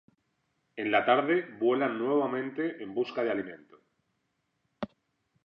En 0.77 0.89
la 0.91 1.05
tarde 1.05 1.45
vuelan 1.59 1.99
nuevamente 1.99 2.81
en 2.81 2.95
busca 2.95 3.23
de 3.23 3.29
alimento. 3.29 3.77